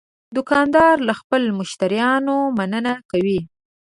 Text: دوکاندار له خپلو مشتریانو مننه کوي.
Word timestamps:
دوکاندار 0.35 0.95
له 1.07 1.13
خپلو 1.19 1.49
مشتریانو 1.59 2.35
مننه 2.57 2.93
کوي. 3.11 3.39